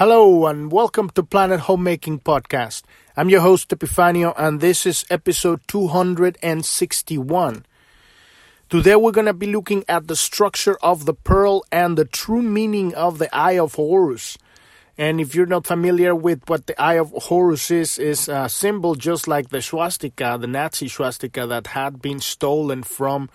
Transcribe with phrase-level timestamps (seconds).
[0.00, 2.84] Hello and welcome to Planet Homemaking Podcast.
[3.18, 7.66] I'm your host Epifanio and this is episode 261.
[8.70, 12.40] Today we're going to be looking at the structure of the pearl and the true
[12.40, 14.38] meaning of the Eye of Horus.
[14.96, 18.94] And if you're not familiar with what the Eye of Horus is, is a symbol
[18.94, 23.28] just like the swastika, the Nazi swastika that had been stolen from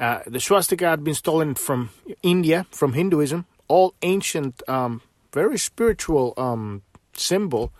[0.00, 1.90] uh, the swastika had been stolen from
[2.20, 5.02] India, from Hinduism, all ancient um,
[5.32, 6.82] very spiritual um,
[7.14, 7.72] symbol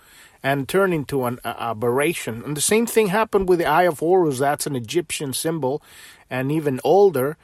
[0.42, 2.42] and turn into an uh, aberration.
[2.44, 4.38] And the same thing happened with the Eye of Horus.
[4.38, 5.82] That's an Egyptian symbol,
[6.30, 7.36] and even older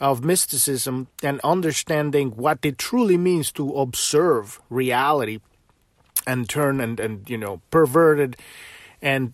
[0.00, 5.40] of mysticism and understanding what it truly means to observe reality
[6.26, 8.36] and turn and, and you know perverted
[9.00, 9.32] and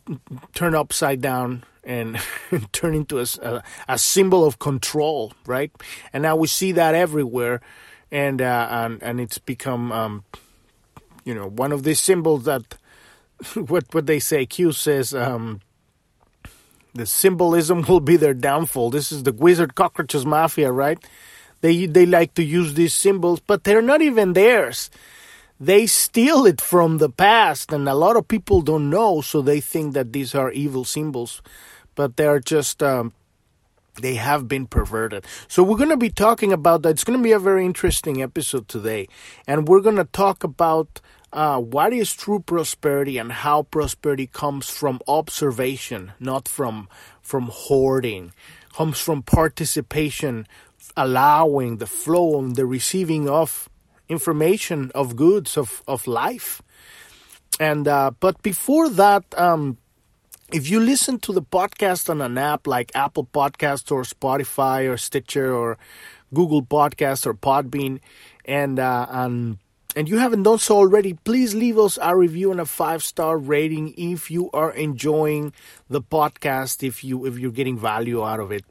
[0.54, 2.18] turn upside down and
[2.72, 5.70] turn into a, a, a symbol of control, right?
[6.12, 7.60] And now we see that everywhere
[8.10, 10.24] and uh, and and it's become um,
[11.24, 12.76] you know one of these symbols that
[13.54, 15.60] what what they say Q says um,
[16.94, 18.90] the symbolism will be their downfall.
[18.90, 20.98] This is the wizard cockroaches mafia, right?
[21.60, 24.90] They they like to use these symbols, but they're not even theirs.
[25.62, 29.60] They steal it from the past, and a lot of people don't know, so they
[29.60, 31.42] think that these are evil symbols,
[31.94, 33.12] but they're just um,
[34.00, 35.24] they have been perverted.
[35.48, 36.90] So we're going to be talking about that.
[36.90, 39.08] It's going to be a very interesting episode today,
[39.46, 41.00] and we're going to talk about
[41.32, 46.88] uh, what is true prosperity and how prosperity comes from observation, not from
[47.22, 48.32] from hoarding.
[48.72, 50.46] Comes from participation,
[50.96, 53.68] allowing the flow and the receiving of
[54.08, 56.62] information of goods of of life.
[57.58, 59.76] And uh, but before that, um,
[60.52, 64.96] if you listen to the podcast on an app like Apple Podcast or Spotify or
[64.96, 65.78] Stitcher or
[66.34, 68.00] Google Podcast or Podbean,
[68.44, 69.58] and uh, and
[69.96, 73.38] and you haven't done so already, please leave us a review and a five star
[73.38, 75.52] rating if you are enjoying
[75.88, 76.82] the podcast.
[76.82, 78.64] If you if you're getting value out of it,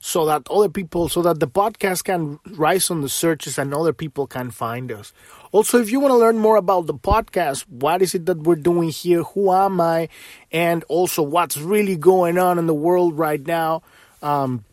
[0.00, 3.92] so that other people, so that the podcast can rise on the searches and other
[3.92, 5.12] people can find us.
[5.56, 8.56] Also, if you want to learn more about the podcast, what is it that we're
[8.56, 9.22] doing here?
[9.22, 10.10] Who am I?
[10.52, 13.80] And also, what's really going on in the world right now?
[14.20, 14.66] Um,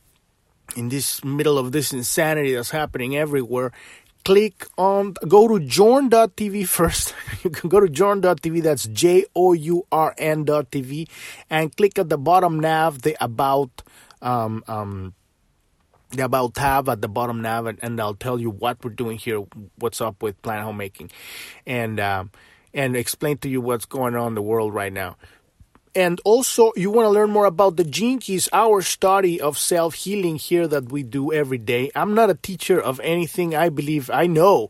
[0.76, 3.72] in this middle of this insanity that's happening everywhere,
[4.26, 7.16] click on go to journ.tv first
[7.46, 9.48] you can go to journ.tv that's j-o-u-r-n.tv
[11.50, 13.82] and click at the bottom nav the about
[14.22, 15.14] um, um,
[16.20, 19.40] about tab at the bottom nav and, and, I'll tell you what we're doing here,
[19.80, 21.12] what's up with Planet Homemaking,
[21.66, 22.32] and um,
[22.74, 25.18] and explain to you what's going on in the world right now.
[25.96, 30.38] And also, you want to learn more about the Keys, our study of self healing
[30.38, 31.92] here that we do every day.
[31.96, 33.56] I'm not a teacher of anything.
[33.56, 34.70] I believe I know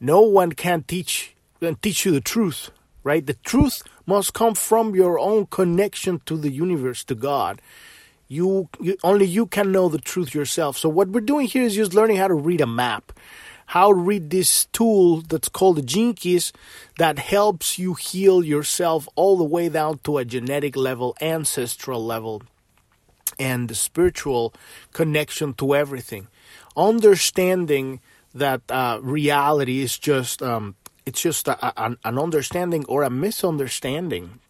[0.00, 2.70] no one can teach and teach you the truth,
[3.04, 3.24] right?
[3.24, 7.62] The truth must come from your own connection to the universe, to God.
[8.28, 10.76] You, you, only you can know the truth yourself.
[10.76, 13.12] So what we're doing here is just learning how to read a map,
[13.66, 16.52] how to read this tool that's called the Keys
[16.98, 22.42] that helps you heal yourself all the way down to a genetic level, ancestral level,
[23.38, 24.52] and the spiritual
[24.92, 26.26] connection to everything.
[26.76, 28.00] Understanding
[28.34, 30.74] that uh, reality is just um,
[31.06, 34.40] it's just a, a, an understanding or a misunderstanding,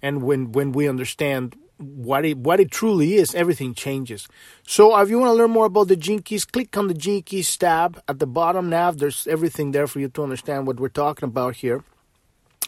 [0.00, 4.28] and when when we understand what it what it truly is, everything changes.
[4.66, 7.22] So if you want to learn more about the Gene Keys, click on the Gene
[7.22, 8.98] Keys tab at the bottom nav.
[8.98, 11.82] There's everything there for you to understand what we're talking about here.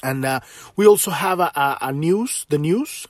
[0.02, 0.40] And uh,
[0.76, 3.06] we also have a, a, a, news, the news,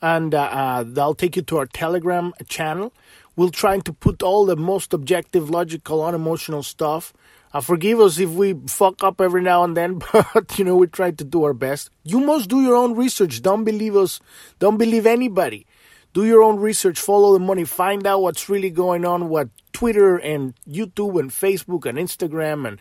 [0.00, 2.92] and uh, uh, that'll take you to our Telegram channel.
[3.34, 7.12] We're trying to put all the most objective, logical, unemotional stuff
[7.54, 10.86] uh, forgive us if we fuck up every now and then, but you know, we
[10.86, 11.90] try to do our best.
[12.02, 13.42] You must do your own research.
[13.42, 14.20] Don't believe us.
[14.58, 15.66] Don't believe anybody.
[16.14, 20.16] Do your own research, follow the money, find out what's really going on, what Twitter
[20.16, 22.78] and YouTube and Facebook and Instagram and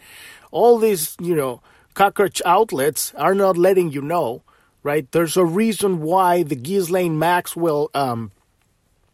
[0.51, 1.61] all these, you know,
[1.93, 4.43] cockroach outlets are not letting you know,
[4.83, 5.09] right?
[5.13, 8.31] There's a reason why the Ghislaine Maxwell um,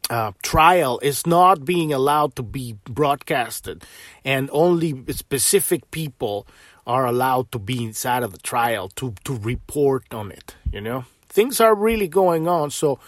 [0.09, 3.83] uh, trial is not being allowed to be broadcasted,
[4.23, 6.47] and only specific people
[6.85, 10.55] are allowed to be inside of the trial to to report on it.
[10.71, 12.71] You know, things are really going on.
[12.71, 12.99] So,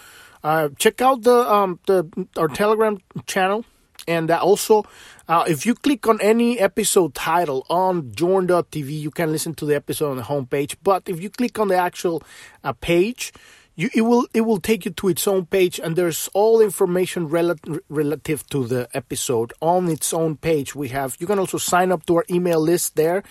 [0.44, 2.04] uh, check out the um the
[2.36, 3.64] our Telegram channel,
[4.06, 4.84] and uh, also.
[5.28, 9.76] Uh, if you click on any episode title on journ.tv, you can listen to the
[9.76, 10.74] episode on the homepage.
[10.82, 12.24] But if you click on the actual
[12.64, 13.32] uh, page,
[13.76, 17.28] you, it will it will take you to its own page and there's all information
[17.28, 17.54] rel-
[17.88, 19.52] relative to the episode.
[19.60, 22.96] On its own page we have you can also sign up to our email list
[22.96, 23.22] there.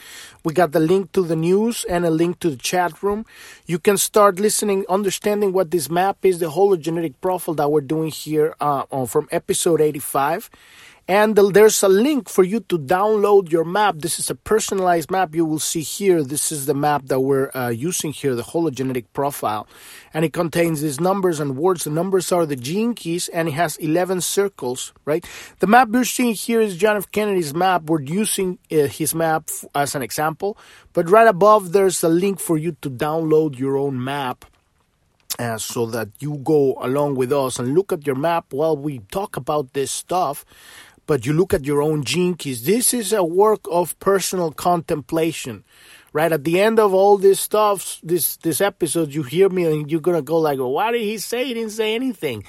[0.44, 3.26] We got the link to the news and a link to the chat room.
[3.66, 8.10] You can start listening understanding what this map is the hologenetic profile that we're doing
[8.10, 10.50] here uh, on, from episode 85
[11.10, 13.96] and there's a link for you to download your map.
[13.98, 16.24] This is a personalized map you will see here.
[16.24, 19.68] This is the map that we're uh, using here, the hologenetic profile.
[20.14, 21.86] And it contains these numbers and words.
[21.86, 25.28] The numbers are the gene keys and it has 11 circles, right?
[25.58, 27.10] The map you're seeing here is John F.
[27.10, 27.86] Kennedy's map.
[27.86, 30.60] We're using uh, his map as an example.
[30.94, 34.46] But right above, there's a link for you to download your own map.
[35.38, 39.00] Uh, so that you go along with us and look at your map while we
[39.10, 40.44] talk about this stuff
[41.10, 42.66] but you look at your own gene keys.
[42.66, 45.64] This is a work of personal contemplation,
[46.14, 46.32] right?
[46.32, 50.02] At the end of all this stuff, this this episode, you hear me and you're
[50.02, 52.44] gonna go like, well, "Why did he say he didn't say anything?"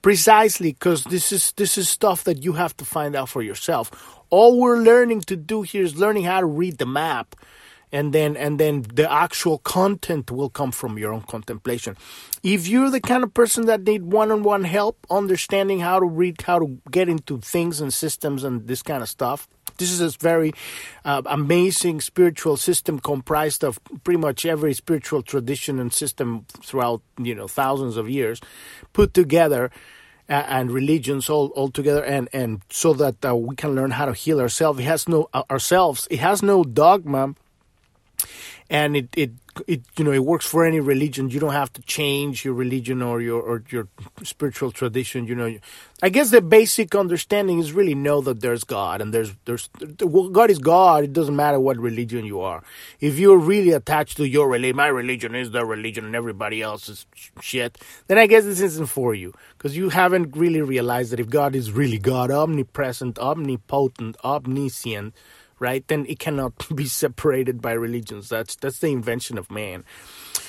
[0.00, 3.90] Precisely because this is this is stuff that you have to find out for yourself.
[4.30, 7.34] All we're learning to do here is learning how to read the map
[7.94, 11.96] and then and then the actual content will come from your own contemplation.
[12.42, 16.58] If you're the kind of person that need one-on-one help understanding how to read how
[16.58, 20.52] to get into things and systems and this kind of stuff this is a very
[21.04, 27.34] uh, amazing spiritual system comprised of pretty much every spiritual tradition and system throughout you
[27.34, 28.40] know thousands of years
[28.92, 29.70] put together
[30.28, 34.06] uh, and religions all, all together and, and so that uh, we can learn how
[34.06, 34.80] to heal ourselves.
[34.80, 37.34] It has no uh, ourselves it has no dogma
[38.70, 39.30] and it, it
[39.68, 41.30] it you know it works for any religion.
[41.30, 43.88] You don't have to change your religion or your or your
[44.22, 45.58] spiritual tradition you know.
[46.02, 49.68] I guess the basic understanding is really know that there's god and there's there's
[50.00, 51.04] well, god is god.
[51.04, 52.62] It doesn't matter what religion you are.
[53.00, 56.88] If you're really attached to your religion my religion is the religion and everybody else
[56.88, 57.06] is
[57.40, 59.34] shit then i guess this isn't for you.
[59.56, 65.14] Because you haven't really realized that if god is really god omnipresent omnipotent omniscient
[65.58, 65.86] right?
[65.86, 68.28] Then it cannot be separated by religions.
[68.28, 69.84] That's that's the invention of man.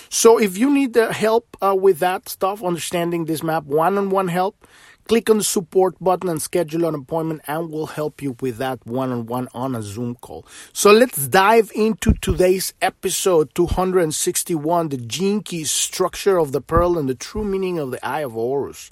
[0.10, 4.66] So if you need the help uh, with that stuff, understanding this map, one-on-one help,
[5.08, 8.86] click on the support button and schedule an appointment, and we'll help you with that
[8.86, 10.46] one-on-one on a Zoom call.
[10.74, 17.10] So let's dive into today's episode 261: the gene key structure of the pearl and
[17.10, 18.90] the true meaning of the Eye of Horus.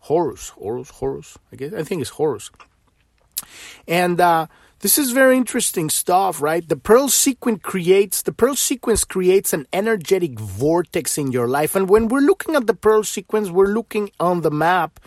[0.00, 1.38] Horus, Horus, Horus.
[1.52, 2.50] I guess I think it's Horus.
[3.88, 4.46] And uh,
[4.84, 6.68] this is very interesting stuff, right?
[6.68, 11.74] The pearl sequence creates the pearl sequence creates an energetic vortex in your life.
[11.74, 15.00] And when we're looking at the pearl sequence, we're looking on the map.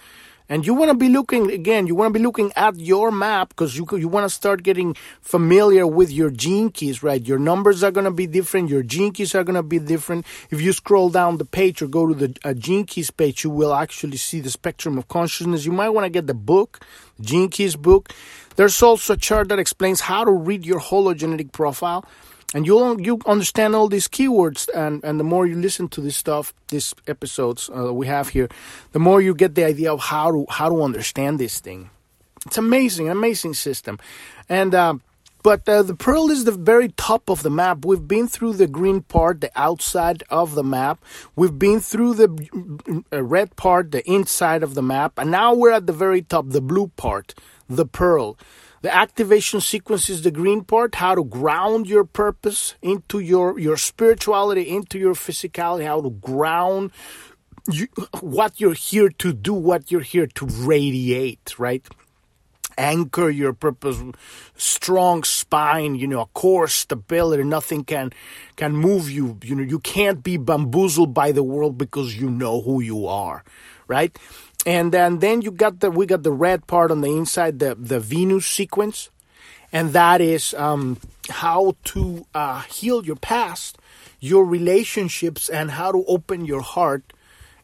[0.50, 3.50] And you want to be looking again, you want to be looking at your map
[3.50, 7.26] because you you want to start getting familiar with your gene keys, right?
[7.26, 10.26] Your numbers are going to be different, your gene keys are going to be different.
[10.50, 13.50] If you scroll down the page or go to the uh, gene keys page, you
[13.50, 15.66] will actually see the spectrum of consciousness.
[15.66, 16.80] You might want to get the book,
[17.20, 18.14] Gene Keys book.
[18.56, 22.06] There's also a chart that explains how to read your hologenetic profile.
[22.54, 26.16] And you'll you understand all these keywords, and, and the more you listen to this
[26.16, 28.48] stuff, these episodes uh, we have here,
[28.94, 31.90] the more you get the idea of how to how to understand this thing.
[32.46, 34.00] It's amazing, amazing system,
[34.48, 34.94] and uh,
[35.44, 37.84] but uh, the pearl is the very top of the map.
[37.84, 41.04] We've been through the green part, the outside of the map.
[41.36, 45.72] We've been through the uh, red part, the inside of the map, and now we're
[45.72, 47.34] at the very top, the blue part
[47.70, 48.38] the pearl.
[48.82, 53.78] The activation sequence is the green part, how to ground your purpose into your, your
[53.78, 56.92] spirituality, into your physicality, how to ground
[57.72, 57.88] you,
[58.22, 61.86] what you're here to do, what you're here to radiate, right?
[62.78, 63.98] Anchor your purpose,
[64.56, 67.44] strong spine, you know, a core stability.
[67.44, 68.12] Nothing can
[68.56, 69.40] can move you.
[69.44, 73.44] You know, you can't be bamboozled by the world because you know who you are,
[73.88, 74.16] right?
[74.68, 77.74] And then then you got the we got the red part on the inside the
[77.74, 79.10] the venus sequence.
[79.72, 80.98] And that is um,
[81.30, 83.78] how to uh, heal your past
[84.20, 87.14] your relationships and how to open your heart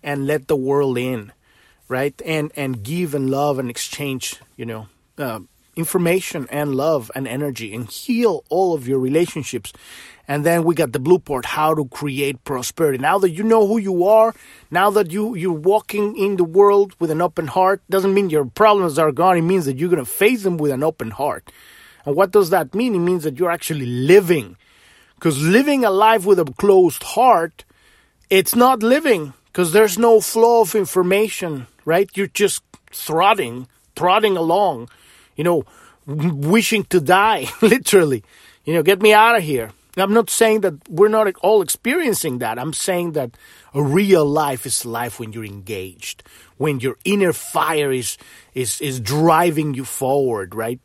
[0.03, 1.31] and let the world in
[1.87, 2.19] right?
[2.25, 5.41] And and give and love and exchange you know uh,
[5.75, 9.73] information and love and energy and heal all of your relationships
[10.27, 12.97] and then we got the blue part, how to create prosperity.
[12.97, 14.33] Now that you know who you are,
[14.71, 18.45] now that you, you're walking in the world with an open heart, doesn't mean your
[18.45, 19.37] problems are gone.
[19.37, 21.51] It means that you're going to face them with an open heart.
[22.05, 22.95] And what does that mean?
[22.95, 24.55] It means that you're actually living.
[25.15, 27.65] Because living a life with a closed heart,
[28.29, 32.09] it's not living because there's no flow of information, right?
[32.15, 34.89] You're just throttling, trotting along,
[35.35, 35.63] you know,
[36.05, 38.23] wishing to die, literally.
[38.65, 42.39] You know, get me out of here I'm not saying that we're not all experiencing
[42.39, 42.57] that.
[42.57, 43.31] I'm saying that
[43.73, 46.23] a real life is life when you're engaged,
[46.57, 48.17] when your inner fire is
[48.55, 50.79] is is driving you forward, right?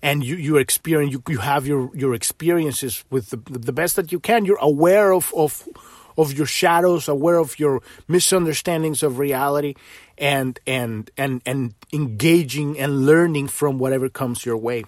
[0.00, 4.10] And you you experience you, you have your your experiences with the, the best that
[4.10, 4.46] you can.
[4.46, 5.68] You're aware of of
[6.16, 9.74] of your shadows, aware of your misunderstandings of reality,
[10.22, 14.84] and and and and engaging and learning from whatever comes your way.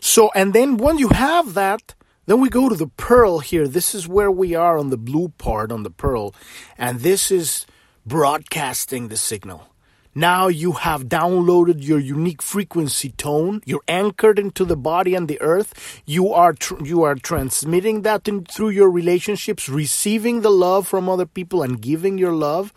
[0.00, 1.94] So, and then when you have that,
[2.26, 3.66] then we go to the pearl here.
[3.66, 6.34] This is where we are on the blue part on the pearl,
[6.76, 7.66] and this is
[8.06, 9.68] broadcasting the signal.
[10.14, 13.62] Now you have downloaded your unique frequency tone.
[13.64, 16.02] You're anchored into the body and the earth.
[16.06, 21.08] You are tr- you are transmitting that in, through your relationships, receiving the love from
[21.08, 22.72] other people and giving your love.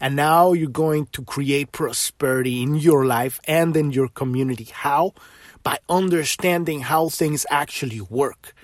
[0.00, 4.68] And now you're going to create prosperity in your life and in your community.
[4.72, 5.14] How?
[5.62, 8.54] By understanding how things actually work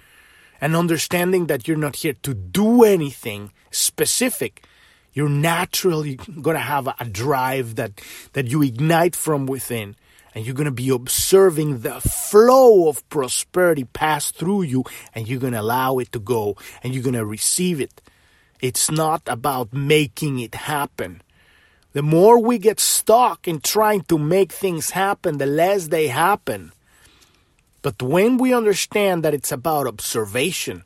[0.60, 4.66] and understanding that you're not here to do anything specific
[5.12, 8.00] you're naturally going to have a drive that,
[8.32, 9.96] that you ignite from within.
[10.34, 14.84] And you're going to be observing the flow of prosperity pass through you,
[15.14, 18.00] and you're going to allow it to go, and you're going to receive it.
[18.62, 21.20] It's not about making it happen.
[21.92, 26.72] The more we get stuck in trying to make things happen, the less they happen.
[27.82, 30.84] But when we understand that it's about observation,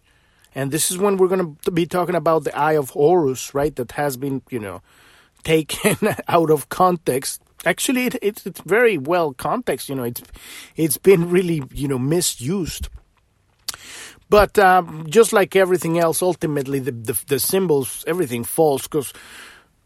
[0.54, 3.76] and this is when we're going to be talking about the Eye of Horus, right?
[3.76, 4.80] That has been, you know,
[5.44, 5.96] taken
[6.28, 7.42] out of context.
[7.66, 9.90] Actually, it, it's it's very well context.
[9.90, 10.22] You know, it's
[10.76, 12.88] it's been really you know misused.
[14.28, 19.12] But um, just like everything else, ultimately the, the, the symbols, everything falls because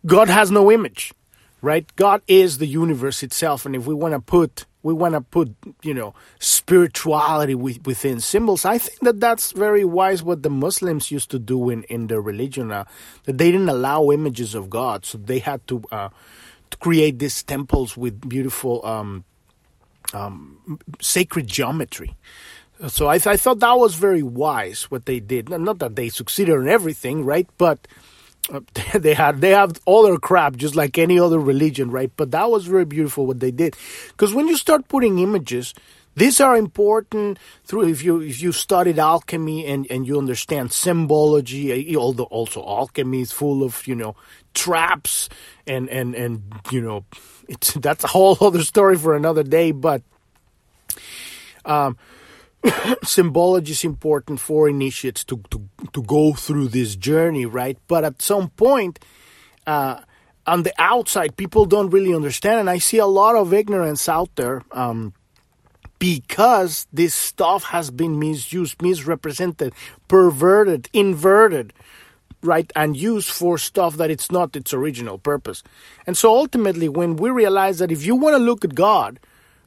[0.06, 1.12] God has no image,
[1.60, 1.84] right?
[1.96, 5.54] God is the universe itself, and if we want to put we want to put
[5.82, 11.30] you know spirituality within symbols i think that that's very wise what the muslims used
[11.30, 12.84] to do in in their religion uh,
[13.24, 16.08] that they didn't allow images of god so they had to uh,
[16.70, 19.24] to create these temples with beautiful um,
[20.12, 22.14] um, sacred geometry
[22.88, 25.48] so I, th- I thought that was very wise what they did.
[25.50, 27.48] Not that they succeeded in everything right?
[27.58, 27.86] But
[28.94, 32.10] they had they have all their crap just like any other religion right?
[32.16, 33.76] But that was very beautiful what they did.
[34.08, 35.74] Because when you start putting images
[36.16, 41.96] these are important through if you if you studied alchemy and and you understand symbology
[41.96, 44.16] although also alchemy is full of you know
[44.52, 45.28] traps
[45.66, 47.04] and and and you know
[47.48, 50.02] it's that's a whole other story for another day but
[51.64, 51.96] um
[53.04, 57.78] symbology is important for initiates to, to, to go through this journey, right?
[57.88, 58.98] But at some point,
[59.66, 60.00] uh,
[60.46, 64.34] on the outside, people don't really understand, and I see a lot of ignorance out
[64.36, 65.14] there um,
[65.98, 69.72] because this stuff has been misused, misrepresented,
[70.08, 71.72] perverted, inverted,
[72.42, 75.62] right, and used for stuff that it's not its original purpose.
[76.06, 79.20] And so ultimately, when we realize that if you want to look at God,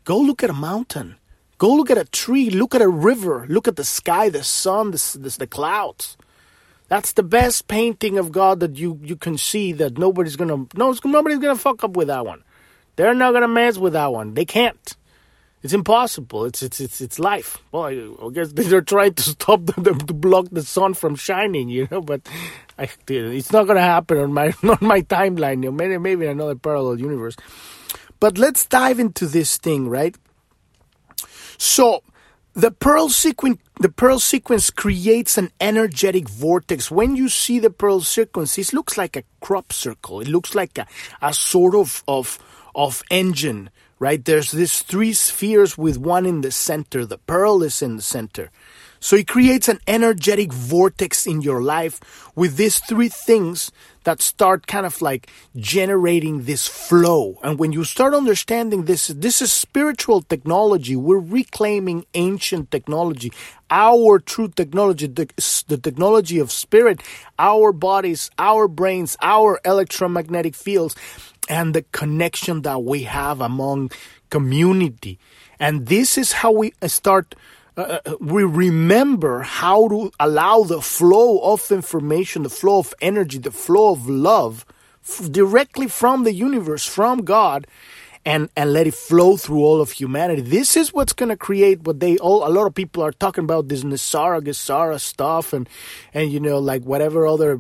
[0.04, 1.16] go look at a mountain
[1.64, 4.92] Go look at a tree, look at a river, look at the sky, the sun,
[4.92, 6.18] the, the, the clouds.
[6.90, 10.94] That's the best painting of God that you, you can see that nobody's gonna no
[11.06, 12.44] nobody's gonna fuck up with that one.
[12.98, 14.34] They're not gonna mess with that one.
[14.34, 14.98] They can't.
[15.62, 16.44] It's impossible.
[16.44, 17.64] It's it's it's it's life.
[17.72, 21.88] Well, I, guess they're trying to stop them to block the sun from shining, you
[21.90, 22.02] know.
[22.02, 22.28] But
[22.78, 25.64] I, it's not gonna happen on my on my timeline.
[25.64, 27.38] You know, maybe maybe in another parallel universe.
[28.20, 30.18] But let's dive into this thing, right?
[31.64, 32.04] So
[32.56, 36.92] the pearl sequence the pearl sequence creates an energetic vortex.
[36.92, 40.20] When you see the pearl sequence it looks like a crop circle.
[40.20, 40.86] It looks like a,
[41.22, 42.38] a sort of of
[42.76, 44.26] of engine right?
[44.26, 47.06] There's these three spheres with one in the center.
[47.06, 48.52] The pearl is in the center.
[49.00, 52.02] So it creates an energetic vortex in your life
[52.36, 53.72] with these three things
[54.04, 57.40] that start kind of like generating this flow.
[57.44, 60.96] And when you start understanding this, this is spiritual technology.
[60.96, 63.32] We're reclaiming ancient technology,
[63.70, 65.30] our true technology, the,
[65.68, 67.02] the technology of spirit,
[67.40, 70.96] our bodies, our brains, our electromagnetic fields,
[71.50, 73.92] and the connection that we have among
[74.30, 75.20] community.
[75.60, 77.36] And this is how we start
[78.20, 83.94] we remember how to allow the flow of information, the flow of energy, the flow
[83.94, 84.66] of love
[85.04, 87.66] f- directly from the universe, from God,
[88.26, 90.42] and, and let it flow through all of humanity.
[90.42, 93.44] This is what's going to create what they all, a lot of people are talking
[93.44, 95.68] about this NESARA, GESARA stuff and,
[96.14, 97.60] and, you know, like whatever other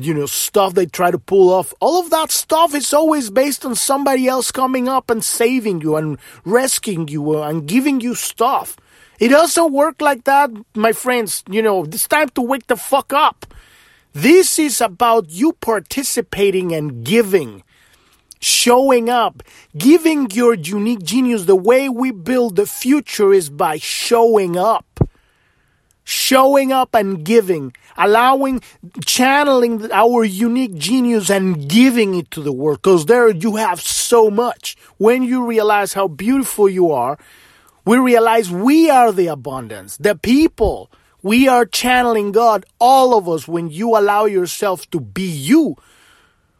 [0.00, 1.72] you know, stuff they try to pull off.
[1.80, 5.96] All of that stuff is always based on somebody else coming up and saving you
[5.96, 8.76] and rescuing you and giving you stuff.
[9.20, 11.44] It doesn't work like that, my friends.
[11.48, 13.46] You know, it's time to wake the fuck up.
[14.12, 17.62] This is about you participating and giving,
[18.40, 19.42] showing up,
[19.78, 21.44] giving your unique genius.
[21.44, 24.84] The way we build the future is by showing up
[26.04, 28.62] showing up and giving, allowing,
[29.04, 32.78] channeling our unique genius and giving it to the world.
[32.82, 34.76] Because there you have so much.
[34.98, 37.18] When you realize how beautiful you are,
[37.84, 40.90] we realize we are the abundance, the people.
[41.22, 45.76] We are channeling God, all of us, when you allow yourself to be you,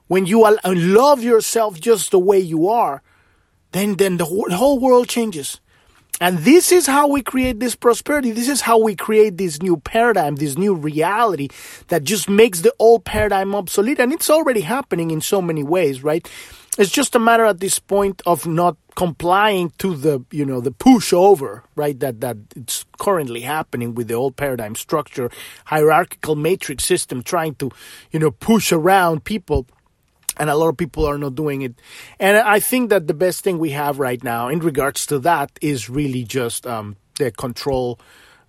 [0.06, 3.02] when you love yourself just the way you are,
[3.72, 5.60] then, then the whole world changes.
[6.20, 8.30] And this is how we create this prosperity.
[8.30, 11.48] This is how we create this new paradigm, this new reality
[11.88, 13.98] that just makes the old paradigm obsolete.
[13.98, 16.28] And it's already happening in so many ways, right?
[16.78, 20.70] It's just a matter at this point of not complying to the, you know, the
[20.70, 21.98] pushover, right?
[21.98, 25.30] That, that it's currently happening with the old paradigm structure,
[25.66, 27.70] hierarchical matrix system trying to,
[28.10, 29.66] you know, push around people
[30.38, 31.74] and a lot of people are not doing it.
[32.18, 35.50] And I think that the best thing we have right now in regards to that
[35.60, 37.98] is really just um, the control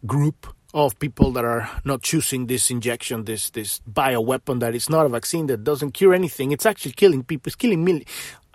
[0.06, 5.06] group of people that are not choosing this injection, this this bioweapon that is not
[5.06, 6.52] a vaccine that doesn't cure anything.
[6.52, 7.50] It's actually killing people.
[7.50, 8.04] It's killing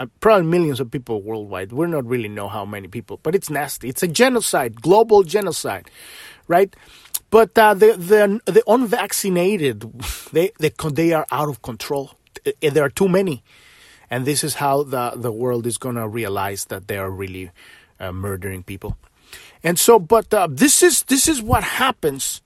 [0.01, 1.73] uh, probably millions of people worldwide.
[1.73, 3.89] We don't really know how many people, but it's nasty.
[3.89, 5.91] It's a genocide, global genocide,
[6.49, 6.75] right?
[7.31, 9.81] But uh, the the the unvaccinated,
[10.33, 12.18] they they they are out of control
[12.61, 13.43] there are too many,
[14.11, 17.51] and this is how the the world is gonna realize that they are really
[18.01, 18.97] uh, murdering people.
[19.63, 22.41] And so, but uh, this is this is what happens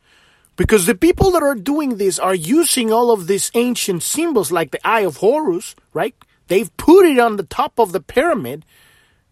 [0.57, 4.71] because the people that are doing this are using all of these ancient symbols, like
[4.71, 6.15] the Eye of Horus, right?
[6.49, 8.65] They've put it on the top of the pyramid,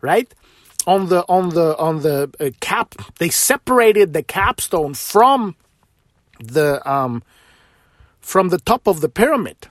[0.00, 0.32] right?
[0.86, 5.56] On the on the on the uh, cap, they separated the capstone from
[6.38, 7.22] the um
[8.20, 9.68] from the top of the pyramid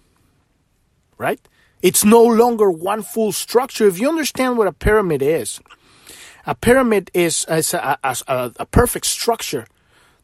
[1.19, 1.39] right?
[1.83, 3.87] It's no longer one full structure.
[3.87, 5.59] If you understand what a pyramid is,
[6.47, 9.67] a pyramid is, is a, a, a, a perfect structure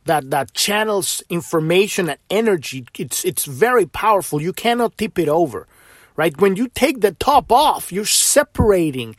[0.05, 2.85] that, that channels information and energy.
[2.97, 4.41] It's, it's very powerful.
[4.41, 5.67] You cannot tip it over,
[6.15, 6.35] right?
[6.39, 9.15] When you take the top off, you're separating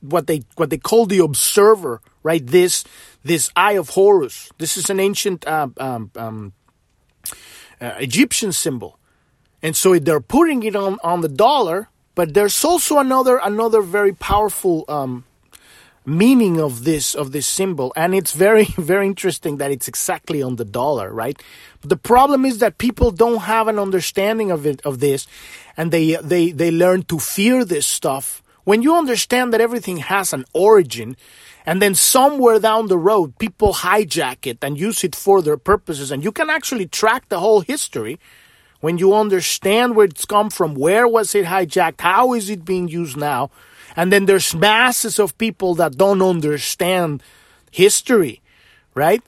[0.00, 2.46] what they, what they call the observer, right?
[2.46, 2.84] This,
[3.24, 4.50] this eye of Horus.
[4.58, 6.52] This is an ancient, uh, um, um,
[7.80, 8.99] uh, Egyptian symbol
[9.62, 14.12] and so they're putting it on, on the dollar, but there's also another another very
[14.12, 15.24] powerful um,
[16.06, 20.56] meaning of this of this symbol, and it's very very interesting that it's exactly on
[20.56, 21.40] the dollar, right?
[21.80, 25.26] But the problem is that people don't have an understanding of it of this,
[25.76, 28.42] and they they they learn to fear this stuff.
[28.64, 31.16] When you understand that everything has an origin,
[31.66, 36.10] and then somewhere down the road people hijack it and use it for their purposes,
[36.10, 38.18] and you can actually track the whole history
[38.80, 42.88] when you understand where it's come from, where was it hijacked, how is it being
[42.88, 43.50] used now,
[43.96, 47.22] and then there's masses of people that don't understand
[47.70, 48.40] history,
[48.94, 49.22] right?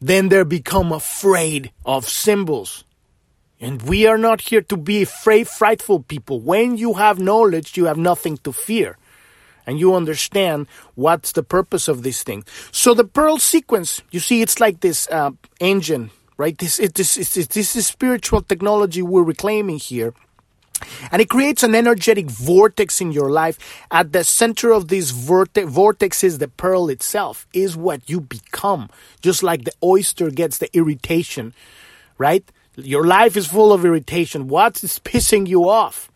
[0.00, 2.84] Then they become afraid of symbols.
[3.60, 6.40] And we are not here to be afraid, frightful people.
[6.40, 8.96] When you have knowledge, you have nothing to fear.
[9.66, 12.44] And you understand what's the purpose of this thing.
[12.72, 16.56] So the pearl sequence, you see, it's like this uh, engine right?
[16.56, 20.14] This, it, this, this, this is spiritual technology we're reclaiming here.
[21.10, 23.58] And it creates an energetic vortex in your life.
[23.90, 28.88] At the center of this vortex, vortex is the pearl itself, is what you become.
[29.20, 31.52] Just like the oyster gets the irritation,
[32.16, 32.44] right?
[32.76, 34.46] Your life is full of irritation.
[34.46, 36.12] What is pissing you off?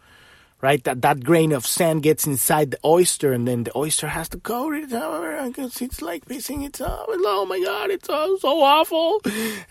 [0.63, 0.83] Right?
[0.85, 4.39] That that grain of sand gets inside the oyster, and then the oyster has to
[4.39, 5.37] coat it over.
[5.59, 7.07] It's like pissing it off.
[7.09, 9.21] Oh my god, it's so, so awful.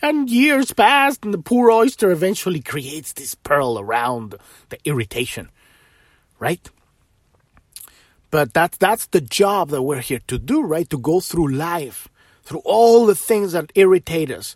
[0.01, 4.35] And years pass, and the poor oyster eventually creates this pearl around
[4.69, 5.49] the irritation,
[6.39, 6.69] right?
[8.29, 10.89] But that's that's the job that we're here to do, right?
[10.89, 12.09] To go through life,
[12.43, 14.55] through all the things that irritate us.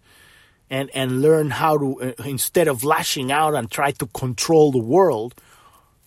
[0.67, 4.80] And, and learn how to, uh, instead of lashing out and try to control the
[4.80, 5.36] world,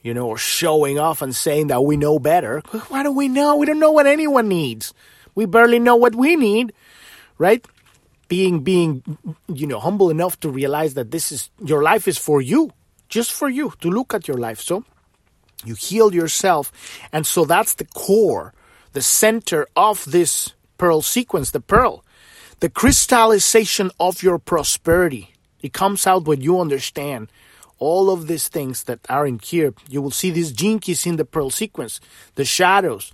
[0.03, 2.61] you know, or showing off and saying that we know better.
[2.89, 3.57] Why do we know?
[3.57, 4.95] We don't know what anyone needs.
[5.35, 6.73] We barely know what we need,
[7.37, 7.65] right?
[8.29, 9.03] Being being
[9.49, 12.73] you know humble enough to realize that this is your life is for you,
[13.09, 14.61] just for you to look at your life.
[14.61, 14.85] So
[15.65, 16.73] you heal yourself,
[17.13, 18.53] and so that's the core,
[18.93, 22.05] the center of this pearl sequence, the pearl,
[22.61, 25.35] the crystallization of your prosperity.
[25.61, 27.29] It comes out when you understand
[27.79, 31.17] all of these things that are in here, you will see these gene keys in
[31.17, 32.01] the pearl sequence,
[32.35, 33.13] the shadows,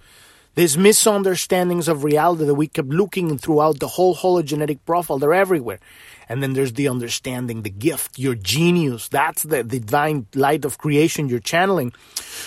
[0.54, 5.80] These misunderstandings of reality that we kept looking throughout the whole hologenetic profile, they're everywhere.
[6.28, 9.08] And then there's the understanding, the gift, your genius.
[9.08, 11.92] That's the, divine light of creation you're channeling.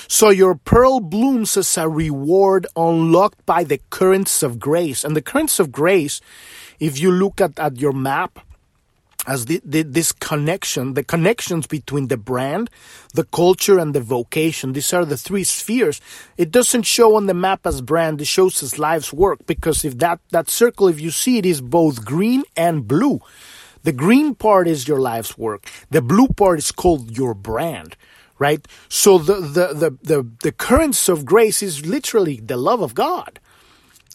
[0.07, 5.03] So your pearl blooms as a reward unlocked by the currents of grace.
[5.03, 6.21] And the currents of grace,
[6.79, 8.39] if you look at, at your map,
[9.27, 12.69] as the, the, this connection, the connections between the brand,
[13.13, 14.71] the culture, and the vocation.
[14.71, 15.99] These are the three spheres.
[16.37, 19.97] It doesn't show on the map as brand, it shows as life's work because if
[19.97, 23.19] that, that circle, if you see it, is both green and blue.
[23.83, 25.69] The green part is your life's work.
[25.91, 27.95] The blue part is called your brand,
[28.39, 28.65] right?
[28.87, 33.39] So the, the, the, the, the currents of grace is literally the love of God,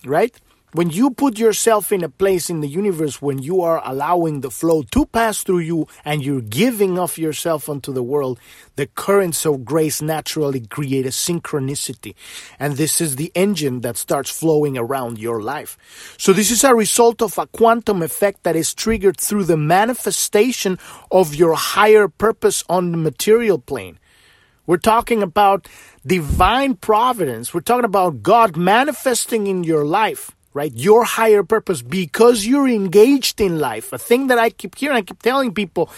[0.05, 0.35] right?
[0.75, 4.51] When you put yourself in a place in the universe when you are allowing the
[4.51, 8.41] flow to pass through you and you're giving of yourself unto the world,
[8.77, 12.15] the currents of grace naturally create a synchronicity.
[12.59, 15.77] And this is the engine that starts flowing around your life.
[16.17, 20.79] So this is a result of a quantum effect that is triggered through the manifestation
[21.11, 23.99] of your higher purpose on the material plane.
[24.67, 25.69] We're talking about
[26.07, 27.53] divine providence.
[27.53, 30.73] We're talking about God manifesting in your life right?
[30.75, 33.93] Your higher purpose because you're engaged in life.
[33.93, 35.91] A thing that I keep hearing, I keep telling people,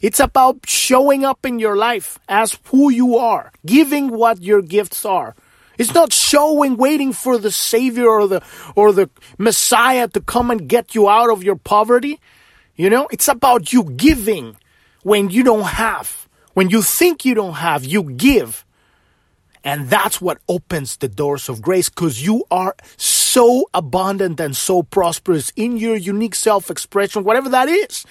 [0.00, 5.04] it's about showing up in your life as who you are, giving what your gifts
[5.04, 5.34] are.
[5.76, 8.42] It's not showing, waiting for the Savior or the,
[8.74, 12.20] or the Messiah to come and get you out of your poverty.
[12.74, 14.56] You know, it's about you giving
[15.02, 16.28] when you don't have.
[16.54, 18.64] When you think you don't have, you give.
[19.64, 22.74] And that's what opens the doors of grace because you are
[23.74, 28.04] abundant and so prosperous in your unique self expression, whatever that is.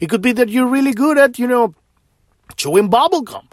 [0.00, 1.74] It could be that you're really good at, you know,
[2.56, 3.44] chewing bubblegum.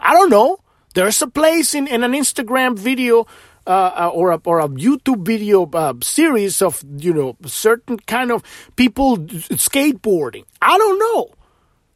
[0.00, 0.58] I don't know.
[0.94, 3.26] There's a place in, in an Instagram video
[3.64, 8.32] uh, uh or a or a YouTube video uh, series of you know certain kind
[8.32, 8.42] of
[8.74, 10.44] people skateboarding.
[10.60, 11.30] I don't know.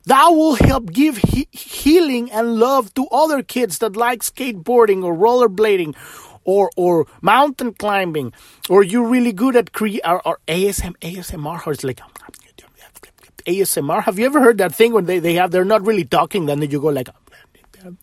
[0.06, 5.12] That will help give he- healing and love to other kids that like skateboarding or
[5.12, 5.96] rollerblading
[6.46, 8.32] or or mountain climbing
[8.70, 12.10] or you're really good at cre- or, or ASM ASMR it's like oh,
[13.44, 16.46] ASMR have you ever heard that thing when they, they have they're not really talking
[16.46, 17.96] then you go like oh,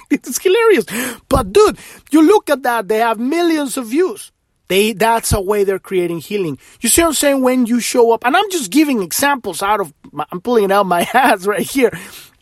[0.10, 0.86] it's hilarious
[1.28, 1.76] but dude
[2.10, 4.32] you look at that they have millions of views
[4.70, 6.56] they, that's a way they're creating healing.
[6.80, 7.42] You see what I'm saying?
[7.42, 10.70] When you show up, and I'm just giving examples out of, my, I'm pulling it
[10.70, 11.90] out my ass right here.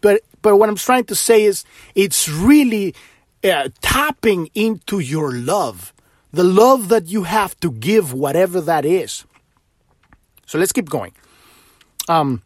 [0.02, 2.94] But, but what I'm trying to say is it's really
[3.44, 5.92] uh, tapping into your love,
[6.33, 9.24] the love that you have to give, whatever that is.
[10.46, 11.12] So let's keep going.
[12.09, 12.42] Um,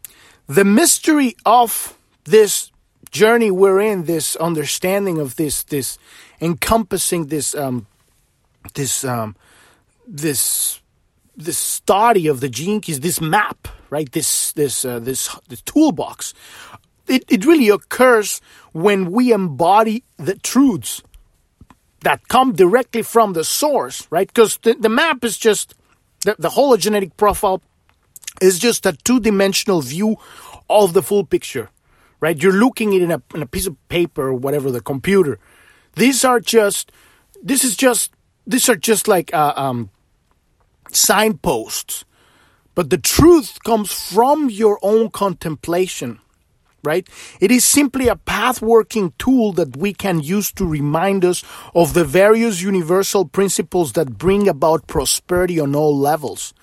[0.47, 2.71] the mystery of this
[3.11, 5.97] journey we're in, this understanding of this, this
[6.41, 7.87] encompassing this, um,
[8.73, 9.35] this um,
[10.07, 10.81] this
[11.35, 14.11] this study of the gene keys, this map, right?
[14.11, 16.33] This this uh, this this toolbox.
[17.07, 18.41] It it really occurs
[18.73, 21.01] when we embody the truths
[22.01, 24.27] that come directly from the source, right?
[24.27, 25.73] Because the, the map is just
[26.21, 27.61] the, the hologenetic profile
[28.41, 30.17] is just a two dimensional view
[30.69, 31.69] of the full picture,
[32.19, 32.41] right?
[32.41, 35.39] You're looking at it in a, in a piece of paper or whatever, the computer.
[35.95, 36.91] These are just,
[37.41, 38.11] this is just,
[38.45, 39.89] these are just like uh, um,
[40.91, 42.05] signposts.
[42.75, 46.19] But the truth comes from your own contemplation,
[46.83, 47.07] right?
[47.39, 51.43] It is simply a path working tool that we can use to remind us
[51.73, 56.53] of the various universal principles that bring about prosperity on all levels.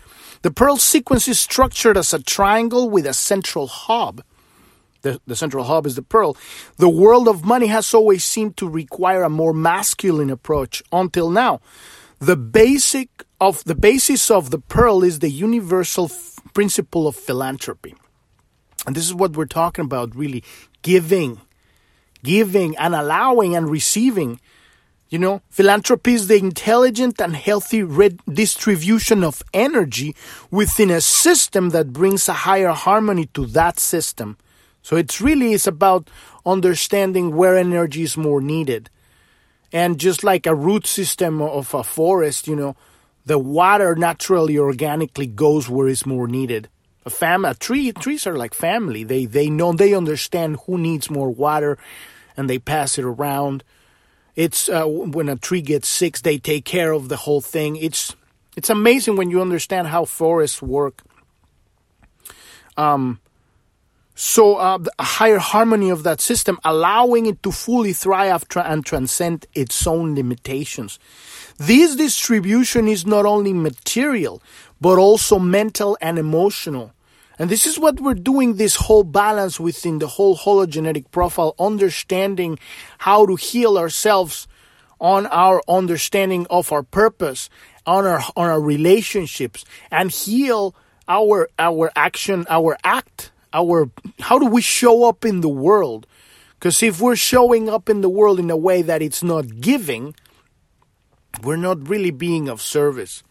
[0.42, 4.22] The Pearl sequence is structured as a triangle with a central hub.
[5.02, 6.36] The, the central hub is the pearl.
[6.76, 11.60] The world of money has always seemed to require a more masculine approach until now.
[12.18, 13.08] The basic
[13.40, 17.94] of the basis of the pearl is the universal f- principle of philanthropy.
[18.86, 20.42] And this is what we're talking about really
[20.82, 21.40] giving,
[22.22, 24.40] giving and allowing and receiving.
[25.08, 30.14] You know, philanthropy is the intelligent and healthy redistribution of energy
[30.50, 34.36] within a system that brings a higher harmony to that system.
[34.82, 36.08] So it's really is about
[36.46, 38.88] understanding where energy is more needed.
[39.72, 42.76] And just like a root system of a forest, you know,
[43.26, 46.68] the water naturally, organically goes where it's more needed.
[47.06, 49.04] A fam, a tree, trees are like family.
[49.04, 51.78] They they know they understand who needs more water,
[52.36, 53.64] and they pass it around.
[54.36, 57.76] It's uh, when a tree gets sick, they take care of the whole thing.
[57.76, 58.14] It's
[58.56, 61.02] it's amazing when you understand how forests work.
[62.76, 63.20] Um,
[64.14, 69.46] So uh, a higher harmony of that system, allowing it to fully thrive and transcend
[69.54, 70.98] its own limitations.
[71.56, 74.42] This distribution is not only material,
[74.80, 76.92] but also mental and emotional.
[77.38, 82.58] And this is what we're doing this whole balance within the whole hologenetic profile, understanding
[82.98, 84.46] how to heal ourselves
[85.00, 87.48] on our understanding of our purpose,
[87.86, 90.74] on our on our relationships, and heal
[91.08, 93.90] our our action, our act our
[94.20, 96.06] how do we show up in the world?
[96.58, 100.14] Because if we're showing up in the world in a way that it's not giving,
[101.42, 103.22] we're not really being of service.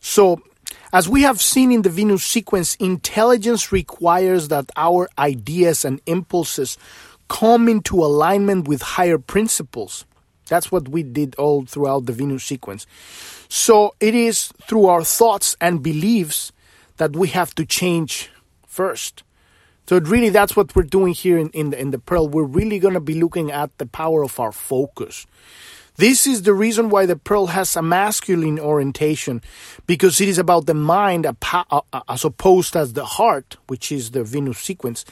[0.00, 0.40] So,
[0.92, 6.78] as we have seen in the Venus sequence, intelligence requires that our ideas and impulses
[7.28, 10.06] come into alignment with higher principles.
[10.46, 12.86] That's what we did all throughout the Venus sequence.
[13.48, 16.52] So, it is through our thoughts and beliefs
[16.96, 18.30] that we have to change
[18.66, 19.24] first.
[19.88, 22.28] So really, that's what we're doing here in, in the, in the Pearl.
[22.28, 25.26] We're really going to be looking at the power of our focus.
[25.98, 29.42] This is the reason why the Pearl has a masculine orientation,
[29.88, 31.26] because it is about the mind
[32.08, 35.04] as opposed as the heart, which is the Venus sequence.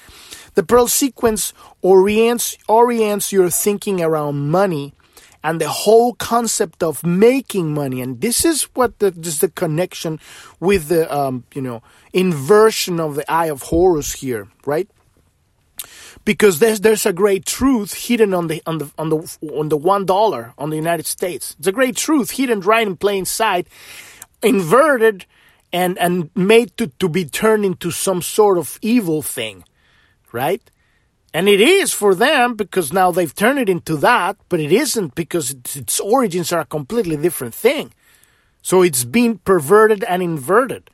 [0.54, 4.94] The Pearl sequence orients orients your thinking around money
[5.42, 8.00] and the whole concept of making money.
[8.00, 10.20] And this is what the, this is the connection
[10.60, 14.88] with the um, you know inversion of the eye of Horus here, right?
[16.26, 19.76] Because there's there's a great truth hidden on the on the on the on the
[19.78, 21.54] one dollar on the United States.
[21.58, 23.68] It's a great truth hidden right in plain sight,
[24.42, 25.24] inverted
[25.72, 29.64] and and made to, to be turned into some sort of evil thing,
[30.32, 30.62] right?
[31.32, 35.14] And it is for them because now they've turned it into that, but it isn't
[35.14, 37.92] because its, its origins are a completely different thing.
[38.62, 40.90] So it's been perverted and inverted.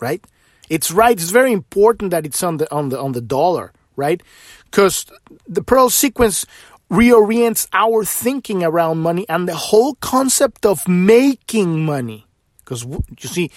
[0.00, 0.22] Right?
[0.68, 1.16] It's right.
[1.16, 4.22] It's very important that it's on the on the on the dollar, right?
[4.66, 5.06] Because
[5.46, 6.46] the pearl sequence
[6.90, 12.26] reorients our thinking around money and the whole concept of making money.
[12.58, 13.50] Because you see,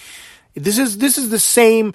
[0.54, 1.94] this is this is the same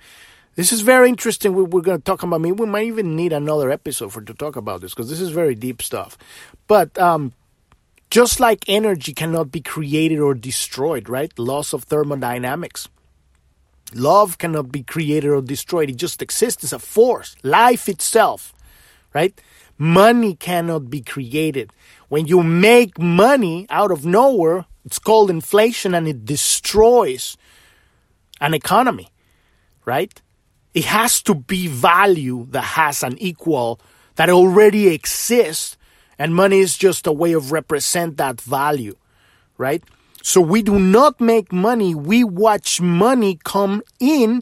[0.55, 1.55] this is very interesting.
[1.55, 2.41] We, are going to talk about.
[2.41, 5.29] Mean, we might even need another episode for to talk about this because this is
[5.29, 6.17] very deep stuff.
[6.67, 7.33] But um,
[8.11, 11.37] just like energy cannot be created or destroyed, right?
[11.39, 12.87] Laws of thermodynamics.
[13.95, 15.89] Love cannot be created or destroyed.
[15.89, 17.35] It just exists as a force.
[17.43, 18.53] Life itself,
[19.13, 19.39] right?
[19.77, 21.71] Money cannot be created.
[22.09, 27.37] When you make money out of nowhere, it's called inflation and it destroys
[28.39, 29.09] an economy,
[29.85, 30.21] right?
[30.73, 33.79] It has to be value that has an equal
[34.15, 35.77] that already exists,
[36.19, 38.95] and money is just a way of represent that value,
[39.57, 39.83] right?
[40.25, 44.41] So we do not make money, we watch money come in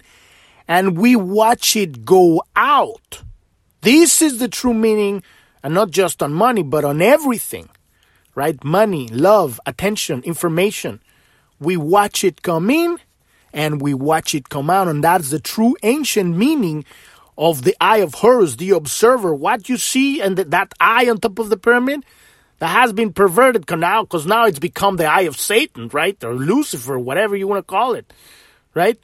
[0.67, 3.23] and we watch it go out.
[3.81, 5.23] This is the true meaning,
[5.63, 7.67] and not just on money, but on everything,
[8.35, 8.63] right?
[8.63, 11.01] Money, love, attention, information.
[11.59, 12.99] We watch it come in
[13.51, 14.87] and we watch it come out.
[14.87, 16.85] And that's the true ancient meaning
[17.39, 19.33] of the eye of Horus, the observer.
[19.33, 22.05] What you see and that eye on top of the pyramid
[22.61, 26.23] that has been perverted now because now it's become the eye of Satan, right?
[26.23, 28.13] Or Lucifer, whatever you want to call it,
[28.75, 28.99] right?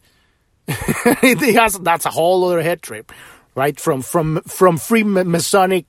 [0.67, 3.11] that's a whole other head trip,
[3.55, 3.79] right?
[3.79, 5.85] From from from Freemasonic,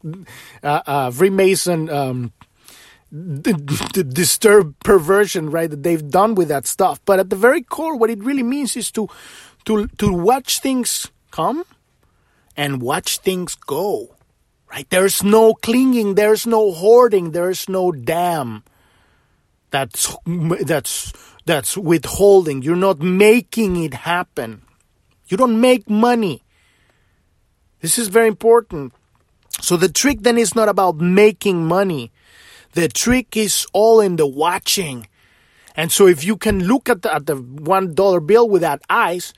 [0.62, 2.33] uh, uh, Freemason um,
[3.12, 3.52] the,
[3.92, 7.04] the disturbed perversion, right, that they've done with that stuff.
[7.04, 9.11] But at the very core, what it really means is to
[9.66, 11.66] to to watch things come
[12.57, 14.14] and watch things go.
[14.70, 14.88] Right?
[14.90, 18.64] There's no clinging, there's no hoarding, there's no dam.
[19.70, 21.12] That's that's
[21.44, 22.62] that's withholding.
[22.62, 24.62] You're not making it happen.
[25.28, 26.42] You don't make money.
[27.81, 28.92] This is very important.
[29.61, 32.12] So the trick then is not about making money.
[32.72, 35.07] The trick is all in the watching.
[35.74, 38.83] And so if you can look at the, at the one dollar bill with that
[38.90, 39.33] eyes,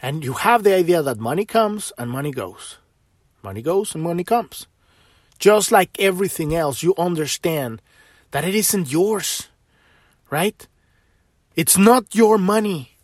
[0.00, 2.78] and you have the idea that money comes and money goes.
[3.42, 4.66] Money goes and money comes.
[5.38, 7.82] Just like everything else, you understand
[8.30, 9.48] that it isn't yours,
[10.30, 10.66] right?
[11.56, 12.96] It's not your money.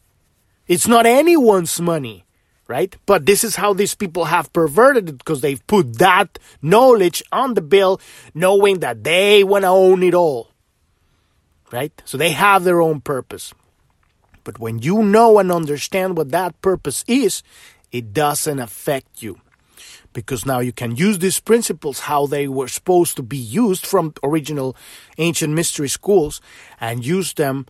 [0.67, 2.25] It's not anyone's money
[2.69, 2.95] right?
[3.07, 7.55] But this is how these people have perverted it because they've put that knowledge on
[7.55, 8.01] the bill,
[8.35, 10.53] knowing that they want to own it all,
[11.73, 11.91] right?
[12.05, 13.53] So they have their own purpose.
[14.45, 17.43] But when you know and understand what that purpose is,
[17.91, 19.41] it doesn't affect you.
[20.21, 24.15] Because now you can use these principles how they were supposed to be used from
[24.23, 24.77] original
[25.19, 26.41] ancient mystery schools
[26.81, 27.67] and use them,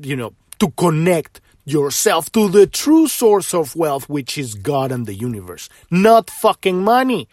[0.00, 5.06] you know, to connect yourself to the true source of wealth, which is God and
[5.06, 7.28] the universe, not fucking money.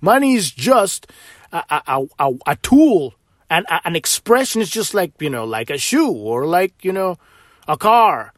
[0.00, 1.06] Money is just
[1.52, 3.14] a, a, a, a tool
[3.48, 7.18] and an expression is just like, you know, like a shoe or like, you know,
[7.68, 8.32] a car.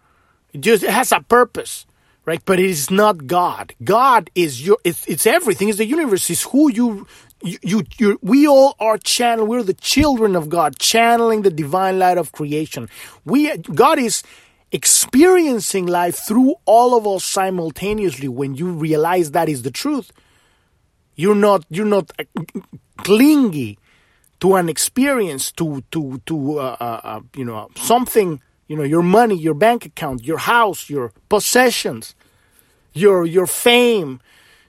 [0.53, 1.87] It just it has a purpose,
[2.29, 2.45] right?
[2.45, 3.75] But it is not God.
[3.83, 5.71] God is your, it's, it's everything.
[5.71, 6.29] It's the universe.
[6.29, 7.07] It's who you,
[7.43, 9.47] you, you, we all are channel.
[9.47, 12.91] We're the children of God, channeling the divine light of creation.
[13.25, 14.23] We, God is
[14.71, 20.13] experiencing life through all of us simultaneously when you realize that is the truth.
[21.17, 22.13] You're not, you're not
[22.99, 23.79] clingy
[24.41, 29.03] to an experience, to to to uh, uh, uh, you know something, you know your
[29.03, 32.15] money, your bank account, your house, your possessions,
[32.93, 34.21] your your fame,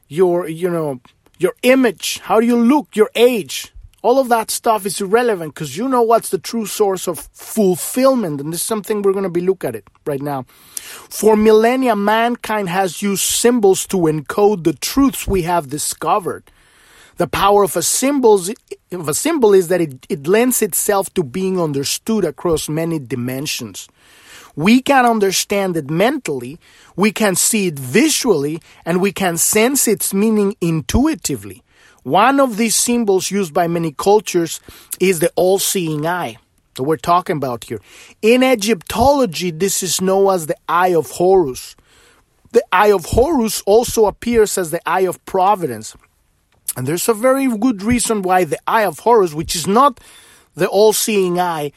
[0.08, 1.02] your you know
[1.38, 3.74] your image, how you look, your age.
[4.02, 8.40] All of that stuff is irrelevant because you know what's the true source of fulfillment,
[8.40, 10.44] and this is something we're going to be look at it right now.
[11.10, 16.50] For millennia, mankind has used symbols to encode the truths we have discovered
[17.20, 18.42] the power of a symbol
[18.94, 23.90] of a symbol is that it, it lends itself to being understood across many dimensions.
[24.60, 26.60] We can understand it mentally,
[26.98, 31.64] we can see it visually, and we can sense its meaning intuitively.
[32.04, 34.60] One of these symbols used by many cultures
[35.00, 36.40] is the all seeing eye
[36.76, 37.80] that we're talking about here.
[38.22, 41.78] In Egyptology, this is known as the Eye of Horus.
[42.52, 45.96] The Eye of Horus also appears as the Eye of Providence.
[46.76, 50.02] And there's a very good reason why the Eye of Horus, which is not
[50.56, 51.72] the all-seeing eye,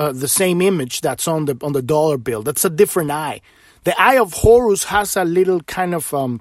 [0.00, 2.42] uh, the same image that's on the on the dollar bill.
[2.42, 3.42] That's a different eye.
[3.84, 6.40] The Eye of Horus has a little kind of um,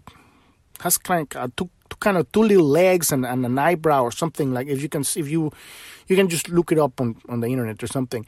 [0.80, 4.04] has kind of uh, two, two, kind of two little legs and, and an eyebrow
[4.04, 4.68] or something like.
[4.68, 5.52] If you can, if you
[6.08, 8.26] you can just look it up on, on the internet or something.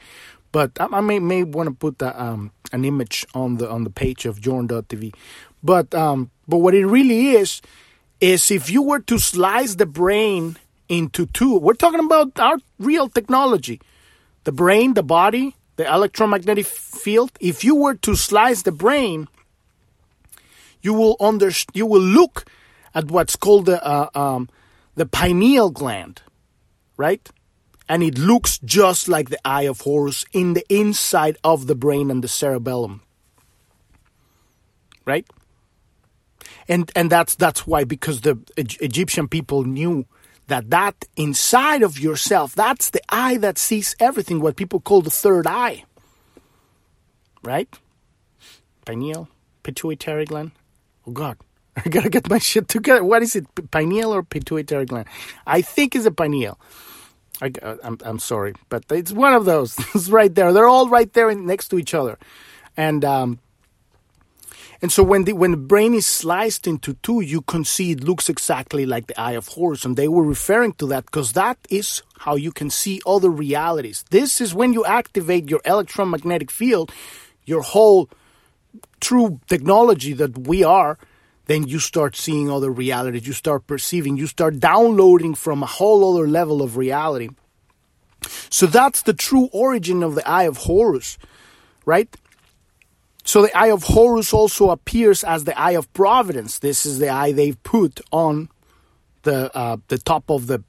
[0.52, 3.90] But I, I may may want to put um, an image on the on the
[3.90, 5.14] page of Journ.tv.
[5.62, 7.62] But um, but what it really is
[8.20, 10.58] is if you were to slice the brain
[10.90, 13.80] into two, we're talking about our real technology,
[14.44, 17.32] the brain, the body, the electromagnetic field.
[17.40, 19.28] If you were to slice the brain,
[20.80, 22.44] you will under, you will look
[22.94, 24.48] at what's called the uh, um,
[24.94, 26.22] the pineal gland,
[26.96, 27.28] right?
[27.88, 32.10] And it looks just like the eye of Horus in the inside of the brain
[32.10, 33.02] and the cerebellum,
[35.04, 35.26] right?
[36.68, 40.06] and and that's that's why because the Egyptian people knew
[40.52, 45.10] that that inside of yourself that's the eye that sees everything what people call the
[45.10, 45.84] third eye.
[47.42, 47.68] Right?
[48.84, 49.28] Pineal
[49.62, 50.52] pituitary gland.
[51.06, 51.38] Oh god.
[51.76, 53.02] I gotta get my shit together.
[53.02, 55.08] What is it pineal or pituitary gland?
[55.46, 56.60] I think it's a pineal.
[57.40, 59.78] I, am I'm, I'm sorry but it's one of those.
[59.94, 60.52] It's right there.
[60.52, 62.18] They're all right there next to each other.
[62.76, 63.38] And um,
[64.82, 68.02] and so when the when the brain is sliced into two, you can see it
[68.02, 71.56] looks exactly like the eye of Horus, and they were referring to that because that
[71.70, 74.04] is how you can see other realities.
[74.10, 76.92] This is when you activate your electromagnetic field,
[77.44, 78.10] your whole
[79.00, 80.98] true technology that we are.
[81.46, 83.26] Then you start seeing other realities.
[83.26, 84.16] You start perceiving.
[84.16, 87.28] You start downloading from a whole other level of reality.
[88.50, 91.18] So that's the true origin of the Eye of Horus,
[91.84, 92.16] right?
[93.24, 96.58] So the eye of Horus also appears as the eye of providence.
[96.58, 98.48] This is the eye they've put on
[99.22, 100.64] the uh, the top of the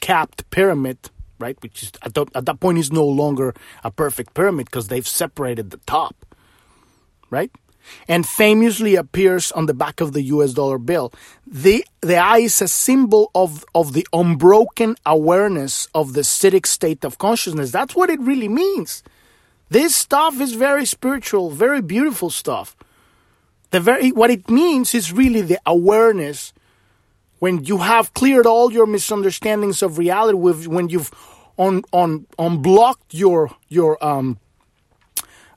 [0.00, 1.60] capped pyramid, right?
[1.62, 5.70] Which is at, at that point is no longer a perfect pyramid because they've separated
[5.70, 6.26] the top,
[7.30, 7.50] right?
[8.06, 10.54] And famously appears on the back of the U.S.
[10.54, 11.12] dollar bill.
[11.46, 17.04] The the eye is a symbol of of the unbroken awareness of the Siddhic state
[17.04, 17.70] of consciousness.
[17.70, 19.02] That's what it really means.
[19.72, 22.76] This stuff is very spiritual, very beautiful stuff.
[23.70, 26.52] The very what it means is really the awareness
[27.38, 31.10] when you have cleared all your misunderstandings of reality with when you've
[31.56, 34.38] on on unblocked your your um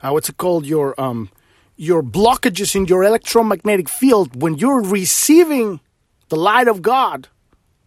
[0.01, 1.29] uh, what's it called your um
[1.75, 5.81] your blockages in your electromagnetic field when you're receiving
[6.29, 7.27] the light of God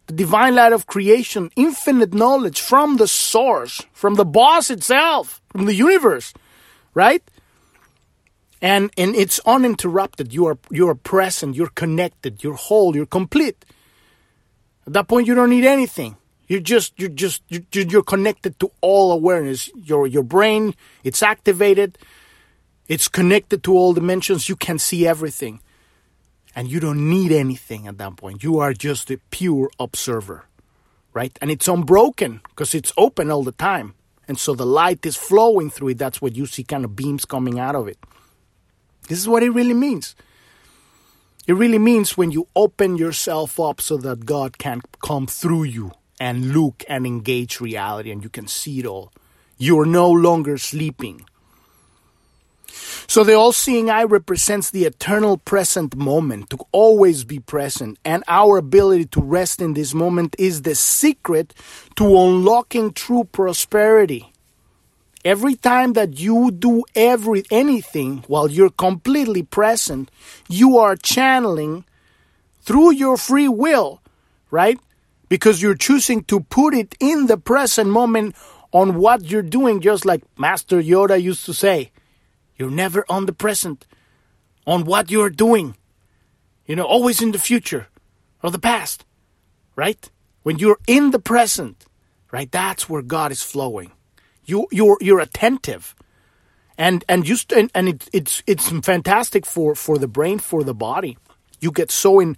[0.08, 5.66] the divine light of creation, infinite knowledge from the source, from the boss itself, from
[5.66, 6.34] the universe,
[6.94, 7.22] right?
[8.60, 10.32] And and it's uninterrupted.
[10.32, 13.64] You are you are present, you're connected, you're whole, you're complete.
[14.86, 16.16] At that point you don't need anything.
[16.48, 19.70] You're just you're just you're, you're connected to all awareness.
[19.76, 21.98] Your your brain, it's activated.
[22.88, 24.48] It's connected to all dimensions.
[24.48, 25.60] You can see everything
[26.58, 28.42] and you don't need anything at that point.
[28.42, 30.46] You are just a pure observer,
[31.12, 31.38] right?
[31.40, 33.94] And it's unbroken because it's open all the time.
[34.28, 35.98] And so the light is flowing through it.
[35.98, 37.98] That's what you see kind of beams coming out of it.
[39.08, 40.14] This is what it really means.
[41.46, 45.92] It really means when you open yourself up so that God can come through you
[46.20, 49.10] and look and engage reality and you can see it all.
[49.56, 51.24] You're no longer sleeping.
[53.06, 57.98] So the all seeing eye represents the eternal present moment, to always be present.
[58.04, 61.54] And our ability to rest in this moment is the secret
[61.96, 64.32] to unlocking true prosperity.
[65.24, 70.10] Every time that you do every anything while you're completely present,
[70.48, 71.84] you are channeling
[72.62, 74.00] through your free will,
[74.50, 74.78] right?
[75.28, 78.36] Because you're choosing to put it in the present moment
[78.72, 81.90] on what you're doing, just like Master Yoda used to say.
[82.58, 83.86] You're never on the present,
[84.66, 85.76] on what you're doing.
[86.66, 87.86] You know, always in the future
[88.42, 89.06] or the past,
[89.76, 90.10] right?
[90.42, 91.86] When you're in the present,
[92.32, 92.50] right?
[92.50, 93.92] That's where God is flowing.
[94.44, 95.94] You you're you're attentive,
[96.76, 100.74] and and just and, and it, it's it's fantastic for for the brain for the
[100.74, 101.16] body.
[101.60, 102.36] You get so in.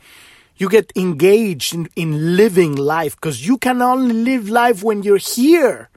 [0.57, 5.17] You get engaged in, in living life because you can only live life when you're
[5.17, 5.90] here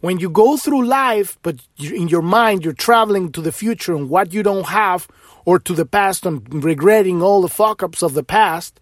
[0.00, 4.08] when you go through life, but in your mind you're traveling to the future and
[4.08, 5.08] what you don't have,
[5.44, 8.80] or to the past and regretting all the fuck ups of the past,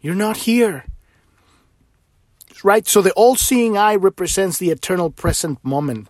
[0.00, 0.84] you're not here.
[2.64, 2.86] Right?
[2.86, 6.08] So the all seeing eye represents the eternal present moment.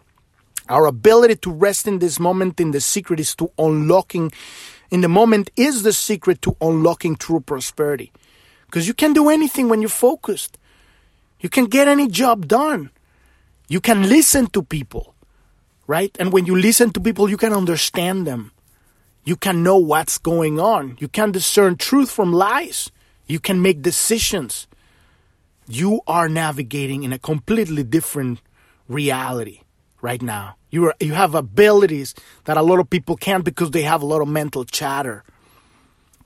[0.69, 4.33] Our ability to rest in this moment in the secret is to unlocking,
[4.91, 8.12] in the moment is the secret to unlocking true prosperity.
[8.67, 10.59] Because you can do anything when you're focused.
[11.41, 12.91] You can get any job done.
[13.69, 15.14] You can listen to people,
[15.87, 16.14] right?
[16.21, 18.53] And when you listen to people, you can understand them.
[19.25, 20.97] You can know what's going on.
[21.01, 22.93] You can discern truth from lies.
[23.27, 24.69] You can make decisions.
[25.67, 28.41] You are navigating in a completely different
[28.89, 29.62] reality
[30.01, 30.57] right now.
[30.71, 32.14] You are, you have abilities
[32.45, 35.25] that a lot of people can't because they have a lot of mental chatter.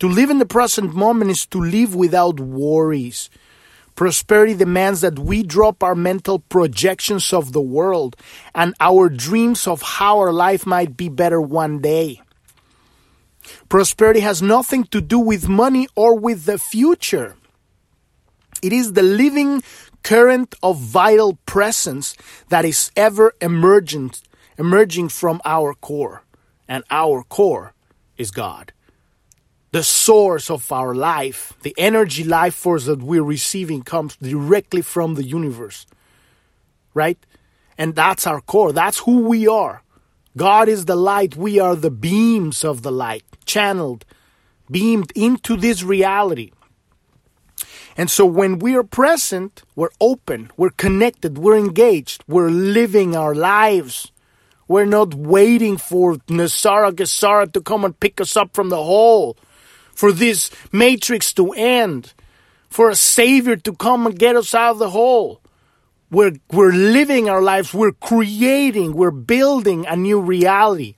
[0.01, 3.30] To live in the present moment is to live without worries.
[4.01, 8.16] Prosperity demands that we drop our mental projections of the world
[8.55, 12.22] and our dreams of how our life might be better one day.
[13.68, 17.36] Prosperity has nothing to do with money or with the future.
[18.62, 19.62] It is the living
[20.03, 22.16] current of vital presence
[22.48, 24.22] that is ever emergent,
[24.57, 26.24] emerging from our core.
[26.66, 27.74] And our core
[28.16, 28.72] is God
[29.72, 35.14] the source of our life, the energy life force that we're receiving comes directly from
[35.14, 35.86] the universe.
[36.92, 37.18] Right?
[37.78, 38.72] And that's our core.
[38.72, 39.82] That's who we are.
[40.36, 41.36] God is the light.
[41.36, 44.04] We are the beams of the light, channeled,
[44.70, 46.52] beamed into this reality.
[47.96, 53.34] And so when we are present, we're open, we're connected, we're engaged, we're living our
[53.34, 54.12] lives.
[54.68, 59.36] We're not waiting for NESARA GESARA to come and pick us up from the hole
[60.01, 62.14] for this matrix to end,
[62.70, 65.42] for a savior to come and get us out of the hole.
[66.11, 70.94] We're, we're living our lives, we're creating, we're building a new reality.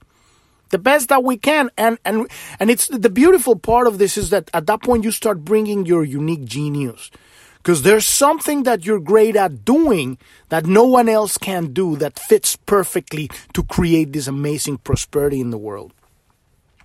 [0.70, 1.68] The best that we can.
[1.76, 2.30] And, and,
[2.60, 5.84] and it's the beautiful part of this is that at that point you start bringing
[5.84, 7.10] your unique genius.
[7.56, 10.16] Because there's something that you're great at doing
[10.48, 15.50] that no one else can do that fits perfectly to create this amazing prosperity in
[15.50, 15.92] the world.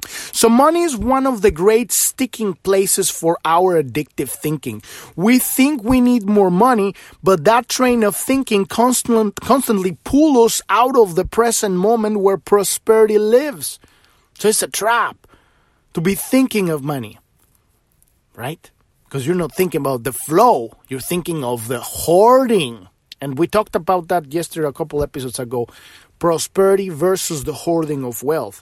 [0.08, 4.82] So money is one of the great sticking places for our addictive thinking.
[5.16, 10.62] We think we need more money, but that train of thinking constant, constantly pull us
[10.70, 13.80] out of the present moment where prosperity lives.
[14.38, 15.28] So it's a trap
[15.94, 17.18] to be thinking of money,
[18.36, 18.70] right?
[19.06, 22.88] Because you're not thinking about the flow, you're thinking of the hoarding.
[23.20, 25.68] And we talked about that yesterday, a couple episodes ago.
[26.20, 28.62] Prosperity versus the hoarding of wealth.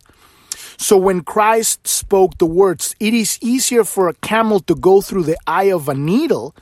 [0.77, 5.23] So when Christ spoke the words, it is easier for a camel to go through
[5.23, 6.55] the eye of a needle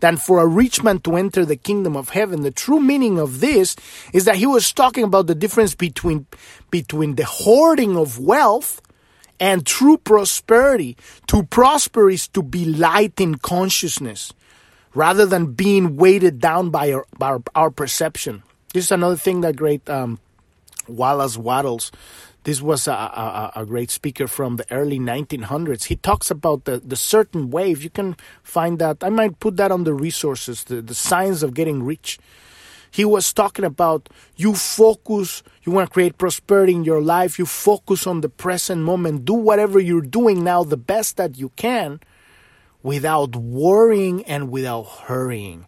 [0.00, 2.42] than for a rich man to enter the kingdom of heaven.
[2.42, 3.76] The true meaning of this
[4.12, 6.26] is that he was talking about the difference between,
[6.70, 8.80] between the hoarding of wealth
[9.40, 10.96] and true prosperity.
[11.28, 14.32] To prosper is to be light in consciousness
[14.94, 18.42] rather than being weighted down by our, our, our perception.
[18.72, 20.18] This is another thing that great um,
[20.86, 21.92] Wallace Wattles
[22.44, 25.84] this was a, a, a, great speaker from the early 1900s.
[25.84, 27.70] He talks about the, the certain way.
[27.70, 28.98] You can find that.
[29.02, 32.18] I might put that on the resources, the, the science of getting rich.
[32.90, 37.44] He was talking about you focus, you want to create prosperity in your life, you
[37.44, 42.00] focus on the present moment, do whatever you're doing now the best that you can
[42.82, 45.66] without worrying and without hurrying.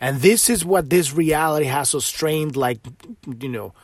[0.00, 2.78] And this is what this reality has us trained like,
[3.40, 3.74] you know,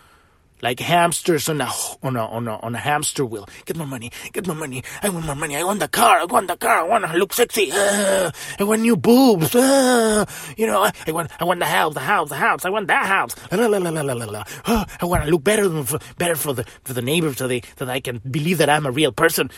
[0.63, 1.69] like hamsters on a
[2.03, 3.49] on a on a on a hamster wheel.
[3.65, 4.83] Get more money, get more money.
[5.03, 5.57] I want more money.
[5.57, 6.19] I want the car.
[6.19, 6.81] I want the car.
[6.81, 7.71] I want to look sexy.
[7.73, 9.55] Uh, I want new boobs.
[9.55, 10.25] Uh,
[10.57, 12.65] you know, I, want I want the house, the house, the house.
[12.65, 13.35] I want that house.
[13.53, 14.45] La, la, la, la, la, la, la.
[14.65, 17.49] Uh, I want to look better than for, better for the for the neighbors, so
[17.49, 19.51] they that I can believe that I'm a real person.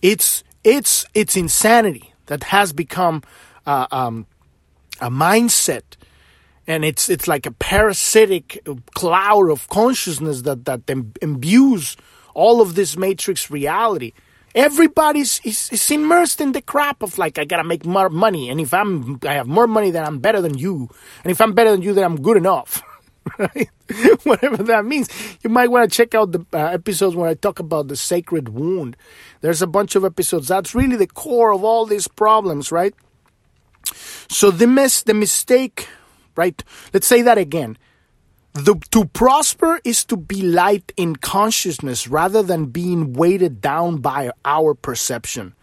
[0.00, 3.22] It's it's it's insanity that has become
[3.66, 4.26] uh, um,
[5.00, 5.82] a mindset
[6.66, 10.82] and it's it's like a parasitic cloud of consciousness that that
[11.20, 11.96] imbues
[12.34, 14.12] all of this matrix reality.
[14.54, 18.60] Everybody's is, is immersed in the crap of like i gotta make more money and
[18.60, 20.88] if i'm i have more money then i'm better than you.
[21.24, 22.82] And if i'm better than you then i'm good enough.
[23.38, 23.70] Right?
[24.24, 25.08] Whatever that means.
[25.44, 28.48] You might want to check out the uh, episodes where i talk about the sacred
[28.48, 28.96] wound.
[29.42, 30.48] There's a bunch of episodes.
[30.48, 32.94] That's really the core of all these problems right?
[34.28, 35.88] So the mis- the mistake
[36.36, 36.62] right?
[36.92, 37.78] Let's say that again.
[38.54, 44.30] The, to prosper is to be light in consciousness rather than being weighted down by
[44.44, 45.54] our perception.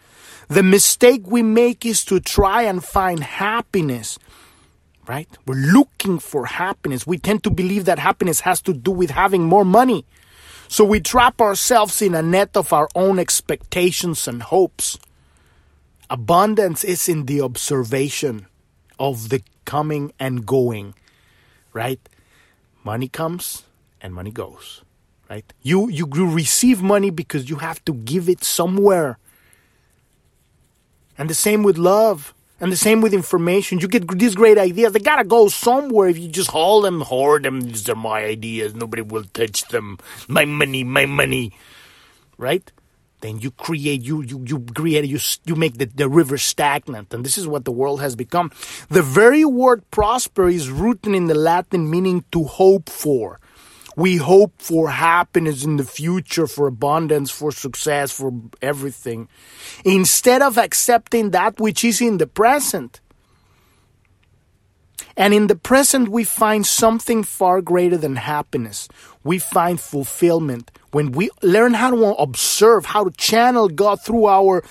[0.48, 4.18] The mistake we make is to try and find happiness,
[5.06, 5.28] right?
[5.46, 7.06] We're looking for happiness.
[7.06, 10.04] We tend to believe that happiness has to do with having more money.
[10.66, 14.98] So we trap ourselves in a net of our own expectations and hopes.
[16.08, 18.46] Abundance is in the observation
[19.00, 20.94] of the coming and going,
[21.72, 22.00] right?
[22.84, 23.64] Money comes
[24.00, 24.82] and money goes,
[25.28, 25.50] right?
[25.62, 29.18] You you receive money because you have to give it somewhere.
[31.18, 32.34] And the same with love.
[32.62, 33.78] And the same with information.
[33.78, 34.92] You get these great ideas.
[34.92, 36.08] They gotta go somewhere.
[36.08, 38.74] If you just haul them, hoard them, these are my ideas.
[38.74, 39.98] Nobody will touch them.
[40.28, 41.52] My money, my money.
[42.36, 42.70] Right?
[43.20, 47.12] Then you create you you you create you you make the, the river stagnant.
[47.14, 48.50] And this is what the world has become.
[48.88, 53.40] The very word prosper is rooted in the latin meaning to hope for.
[53.96, 59.28] We hope for happiness in the future for abundance for success for everything.
[59.84, 63.00] Instead of accepting that which is in the present
[65.16, 68.88] and in the present, we find something far greater than happiness.
[69.24, 74.62] We find fulfillment when we learn how to observe, how to channel God through our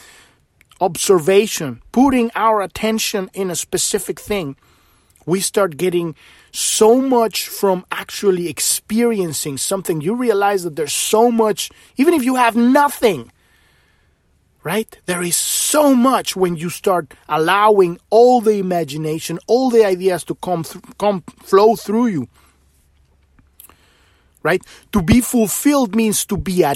[0.82, 4.56] observation, putting our attention in a specific thing.
[5.26, 6.16] We start getting
[6.52, 10.02] so much from actually experiencing something.
[10.02, 13.32] You realize that there's so much, even if you have nothing,
[14.64, 14.98] right?
[15.06, 20.36] There is so much when you start allowing all the imagination, all the ideas to
[20.36, 22.28] come, th- come flow through you.
[24.42, 24.64] Right?
[24.94, 26.68] To be fulfilled means to be at